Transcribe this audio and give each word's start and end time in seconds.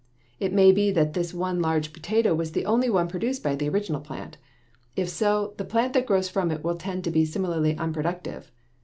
_It 0.39 0.51
may 0.51 0.71
be 0.71 0.89
that 0.93 1.13
this 1.13 1.31
one 1.31 1.59
large 1.61 1.93
potato 1.93 2.33
was 2.33 2.53
the 2.53 2.65
only 2.65 2.89
one 2.89 3.07
produced 3.07 3.43
by 3.43 3.55
the 3.55 3.69
original 3.69 4.01
plant. 4.01 4.37
If 4.95 5.09
so, 5.09 5.53
the 5.57 5.63
plant 5.63 5.93
that 5.93 6.07
grows 6.07 6.27
from 6.27 6.49
it 6.49 6.63
will 6.63 6.73
tend 6.75 7.03
to 7.03 7.11
be 7.11 7.23
similarly 7.23 7.77
unproductive. 7.77 8.51